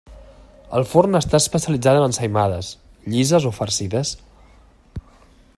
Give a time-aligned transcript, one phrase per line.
[0.77, 2.71] El forn està especialitzat en ensaïmades,
[3.15, 4.17] llises o farcides.